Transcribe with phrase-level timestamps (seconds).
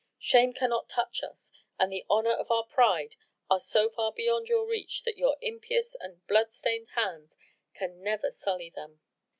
[0.17, 3.17] Shame cannot touch us, and our honour and our pride
[3.51, 7.37] are so far beyond your reach that your impious and blood stained hands
[7.75, 8.99] can never sully them."